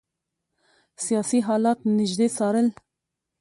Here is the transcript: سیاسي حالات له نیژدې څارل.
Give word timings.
سیاسي 1.05 1.39
حالات 1.47 1.77
له 1.83 1.91
نیژدې 1.99 2.27
څارل. 2.37 2.67